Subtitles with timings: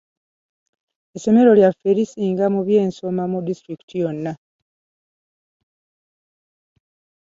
[1.15, 4.31] Essomero lyaffe lye lisinga mu byensoma mu disitulikiti yonna.